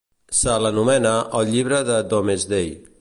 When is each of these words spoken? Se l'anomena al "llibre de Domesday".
Se 0.37 0.53
l'anomena 0.63 1.11
al 1.41 1.47
"llibre 1.51 1.83
de 1.91 1.99
Domesday". 2.15 2.69